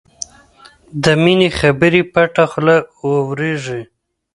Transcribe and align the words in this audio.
د 1.03 1.05
مینې 1.23 1.49
خبرې 1.59 2.01
پټه 2.13 2.43
خوله 2.51 2.75
اورېږي 3.05 3.81